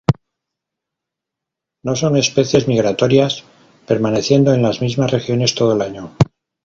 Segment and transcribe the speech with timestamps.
[1.83, 3.43] No son especies migratorias,
[3.85, 6.17] permaneciendo en las mismas regiones todo el año.